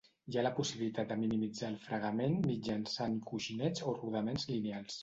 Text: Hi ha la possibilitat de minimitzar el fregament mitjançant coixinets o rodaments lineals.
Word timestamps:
Hi 0.29 0.37
ha 0.39 0.43
la 0.45 0.51
possibilitat 0.59 1.11
de 1.11 1.17
minimitzar 1.25 1.69
el 1.75 1.77
fregament 1.83 2.41
mitjançant 2.49 3.21
coixinets 3.33 3.89
o 3.93 3.99
rodaments 4.03 4.53
lineals. 4.57 4.97